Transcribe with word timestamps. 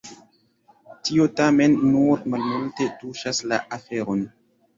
Tio 1.09 1.27
tamen 1.39 1.75
nur 1.89 2.23
malmulte 2.33 2.89
tuŝas 3.03 3.45
la 3.53 3.61
aferon. 3.79 4.27